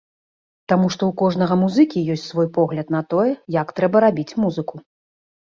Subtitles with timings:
[0.71, 3.27] Таму што ў кожнага музыкі ёсць свой погляд на тое,
[3.59, 4.75] як трэба рабіць музыку.